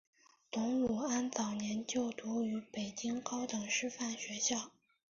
[0.49, 4.71] 董鲁安早年就读于北京高等师范学校。